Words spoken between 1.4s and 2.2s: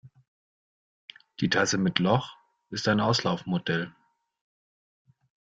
Die Tasse mit